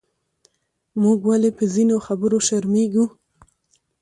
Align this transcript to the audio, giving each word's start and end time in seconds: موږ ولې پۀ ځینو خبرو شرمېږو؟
موږ 1.01 1.19
ولې 1.29 1.51
پۀ 1.57 1.65
ځینو 1.73 1.95
خبرو 2.05 2.37
شرمېږو؟ 2.47 3.05